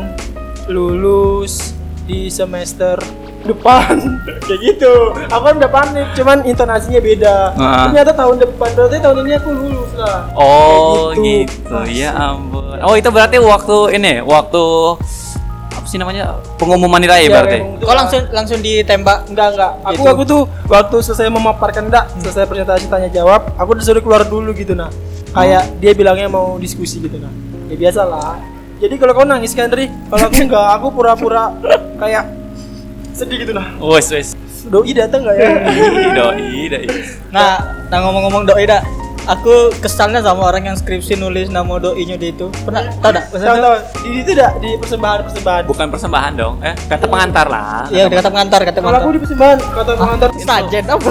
[0.66, 1.72] lulus
[2.04, 2.98] di semester
[3.48, 3.94] depan
[4.40, 4.92] kayak gitu
[5.24, 7.86] aku kan udah panik cuman intonasinya beda Ah.
[7.86, 11.74] ternyata tahun depan berarti tahun ini aku lulus lah Oh Kayak gitu.
[11.88, 12.76] Ya ampun.
[12.78, 14.64] Oh itu berarti waktu ini waktu
[15.68, 16.24] apa sih namanya
[16.56, 17.58] pengumuman nilai Ya, berarti?
[17.74, 17.94] gitu lah.
[17.96, 19.18] langsung langsung ditembak.
[19.26, 19.72] Enggak enggak.
[19.82, 20.10] Aku Gitu.
[20.10, 24.72] aku tuh waktu selesai memaparkan enggak, selesai presentasi tanya jawab, aku disuruh keluar dulu gitu
[24.72, 24.90] nah.
[25.30, 27.32] Kayak dia bilangnya mau diskusi gitu nah.
[27.66, 28.36] Ya biasa lah.
[28.76, 31.44] Jadi kalau kau nangis kan Ri, kalau aku enggak, aku pura-pura
[31.96, 32.24] kayak
[33.16, 33.72] sedih gitu nah.
[33.80, 34.36] Wes wes.
[34.68, 35.48] Doi datang enggak ya?
[36.12, 36.86] Doi doi.
[37.32, 37.56] Nah,
[37.88, 38.84] nah ngomong-ngomong doi dak.
[39.26, 42.46] Aku kesalnya sama orang yang skripsi nulis nama doinya di itu.
[42.62, 42.86] Pernah?
[42.96, 43.76] Tahu tahu.
[44.00, 45.62] Di itu dah di persembahan persembahan.
[45.66, 47.86] Bukan persembahan dong, eh kata pengantar lah.
[47.88, 49.12] Iya, kata pengantar, kata Kalau aku pengantar.
[49.12, 51.08] di persembahan kata pengantar Sajen apa?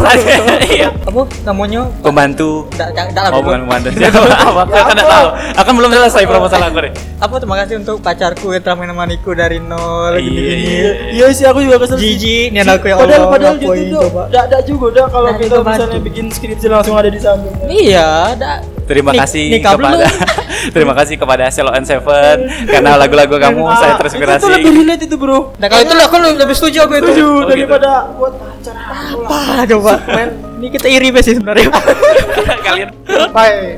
[0.66, 0.88] Iya.
[1.04, 1.82] Apa namanya?
[2.00, 2.50] Pembantu.
[2.72, 3.90] Enggak Oh bukan pembantu.
[4.46, 4.62] Apa?
[4.64, 5.28] Aku kan tahu.
[5.56, 6.94] Akan belum selesai proposal aku deh.
[7.18, 10.90] Apa terima kasih untuk pacarku yang telah menemaniku dari nol Iya, iya.
[11.12, 11.98] Iya sih aku juga kesel.
[11.98, 12.16] sih.
[12.16, 13.32] Jijik nih aku ya Padahal Allah.
[13.32, 14.02] padahal ngapain gitu tuh.
[14.08, 14.22] coba.
[14.30, 17.54] Dak dak juga dah kalau kita itu misalnya bikin skripsi langsung ada di samping.
[17.66, 18.54] Iya, ada.
[18.86, 20.06] Terima Nik- kasih kepada
[20.76, 24.46] Terima kasih kepada Selo and Seven karena lagu-lagu kamu Ah, saya Itu terinspirasi.
[24.48, 25.54] lebih relate itu bro.
[25.56, 27.06] Nah kalau itu aku lebih setuju aku itu.
[27.08, 27.50] Setuju Oh, gitu.
[27.50, 29.26] daripada buat acara apa.
[29.28, 29.94] Apa coba?
[30.08, 31.70] Men, ini kita iri sih sebenarnya.
[32.66, 32.90] Kalian
[33.32, 33.78] Baik.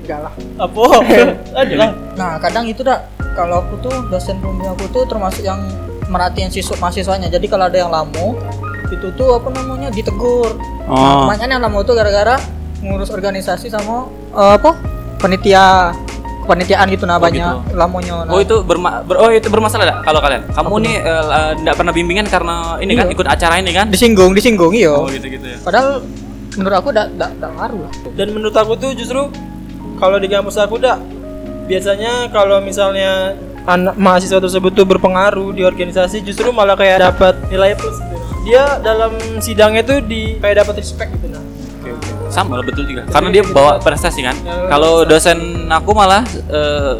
[0.00, 0.32] Enggak lah.
[0.56, 0.82] Apa?
[1.76, 1.90] Lah.
[2.14, 5.60] Nah, kadang itu dah kalau aku tuh dosen pembimbing aku tuh termasuk yang
[6.06, 7.28] merhatiin siswa mahasiswanya.
[7.28, 8.38] Jadi kalau ada yang lamu
[8.86, 10.56] itu tuh apa namanya ditegur.
[10.56, 11.26] Nah, Oh.
[11.26, 12.38] kebanyakan yang lamu tuh gara-gara
[12.80, 14.76] ngurus organisasi sama eh, apa?
[15.16, 15.94] Panitia
[16.44, 17.58] kepanitiaan gitu nah Oh, banyak gitu.
[17.74, 18.14] lamunya.
[18.22, 20.46] Nah, Oh itu berma ber- oh itu bermasalah dak kalau kalian?
[20.46, 20.96] Kamu nih
[21.58, 23.14] tidak pernah bimbingan karena ini kan Iya.
[23.14, 23.90] ikut acara ini kan?
[23.90, 24.94] disinggung, disinggung iya.
[24.94, 25.58] Oh gitu-gitu ya.
[25.58, 26.06] Padahal
[26.54, 27.92] menurut aku enggak enggak ngaruh lah.
[28.14, 29.26] Dan menurut aku tuh justru
[29.96, 31.00] kalau di kampus aku dah
[31.66, 33.34] biasanya kalau misalnya
[33.66, 38.16] anak mahasiswa tersebut tuh berpengaruh di organisasi justru malah kayak dapat nilai plus gitu.
[38.46, 39.10] Dia dalam
[39.42, 41.42] sidangnya tuh di kayak dapat respect gitu nah.
[42.36, 43.08] Sama lah betul juga.
[43.08, 44.36] Karena dia bawa prestasi kan.
[44.68, 46.20] Kalau dosen aku malah
[46.52, 46.94] eh,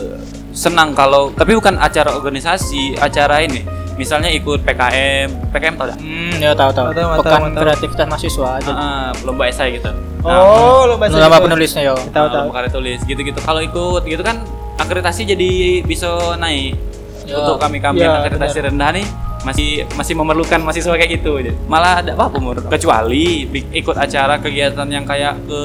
[0.50, 3.60] senang kalau tapi bukan acara organisasi, acara ini.
[3.96, 5.98] Misalnya ikut PKM, PKM tau gak?
[6.00, 6.86] Hmm, ya tahu tahu.
[7.16, 8.68] Pekan kreativitas mahasiswa aja.
[8.70, 9.88] Ah, lomba esai gitu.
[10.20, 11.44] Oh, lo bahasa Nama gitu.
[11.48, 11.96] penulisnya yo.
[11.96, 12.36] Tahu Nah, tahu.
[12.44, 13.40] lomba karya tulis gitu-gitu.
[13.40, 14.44] Kalau ikut gitu kan
[14.76, 16.76] akreditasi jadi bisa naik.
[17.26, 17.42] Ya.
[17.42, 19.06] Untuk kami-kami Ya, yang akreditasi rendah nih
[19.42, 21.38] masih masih memerlukan mahasiswa kayak gitu.
[21.66, 25.60] Malah ada apa umur kecuali ikut acara kegiatan yang kayak ke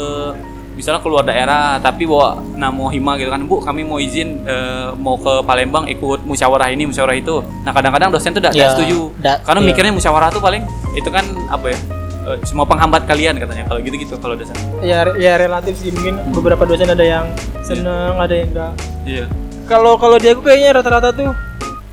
[0.71, 3.41] misalnya keluar daerah tapi bawa nama hima gitu kan.
[3.45, 7.41] Bu kami mau izin eh, mau ke Palembang ikut musyawarah ini musyawarah itu.
[7.61, 9.13] Nah kadang-kadang dosen tuh tidak Ya, setuju.
[9.17, 9.67] Da- karena iya.
[9.69, 10.61] mikirnya musyawarah tuh paling
[10.93, 11.77] itu kan apa ya
[12.25, 14.53] eh, semua penghambat kalian katanya kalau gitu-gitu kalau dosen.
[14.81, 17.25] Ya ya relatif sih mungkin beberapa dosen ada yang
[17.61, 18.73] seneng, ada yang enggak.
[19.05, 19.25] iya.
[19.65, 21.31] Kalau kalau di aku kayaknya rata-rata tuh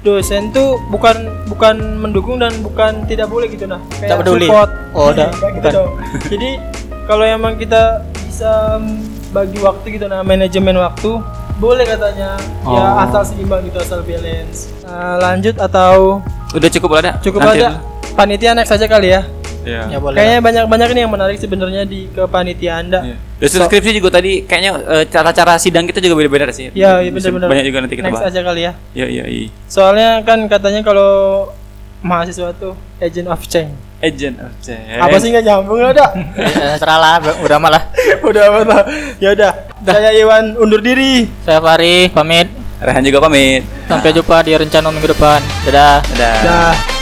[0.00, 3.82] dosen tuh bukan bukan mendukung dan bukan tidak boleh gitu nah.
[3.98, 4.46] Tak peduli.
[4.46, 4.70] support.
[4.92, 5.86] Oh, dah, Kayak gitu bukan.
[6.28, 6.50] jadi
[7.04, 7.82] kalau emang kita
[8.20, 8.78] bisa
[9.28, 11.18] bagi waktu gitu nah manajemen waktu
[11.56, 12.38] boleh katanya.
[12.62, 13.02] Ya Oh.
[13.02, 14.70] asal seimbang gitu asal balance.
[14.82, 17.82] Nah, lanjut atau udah cukup ada cukup Nanti aja.
[18.14, 19.20] panitia next aja kali ya
[19.68, 19.82] Iya.
[19.86, 20.16] Ya boleh.
[20.16, 23.16] kayaknya banyak banyak nih yang menarik sebenarnya di kepanitiaan anda Iya.
[23.38, 26.72] Dosen skripsi juga tadi kayaknya eh, cara-cara sidang kita juga beda-beda sih.
[26.72, 28.30] ya iya Bisa benar-benar Banyak juga nanti kita next bahas.
[28.30, 29.46] aja kali ya Iya iya iya.
[29.66, 31.10] soalnya kan katanya kalau
[32.00, 34.86] mahasiswa tuh agent of change Agent of change.
[34.96, 36.10] apa sih nggak nyambung lah dak
[36.54, 37.82] Ya, serah lah, udah malah.
[38.28, 38.78] udah apa
[39.18, 39.50] ya udah
[39.80, 42.46] saya Iwan undur diri Saya Fari pamit.
[42.78, 43.66] Rehan juga pamit.
[43.84, 45.42] Sampai jumpa di rencana minggu depan.
[45.66, 45.98] Dadah.
[46.08, 46.38] Dadah.
[46.42, 46.97] dah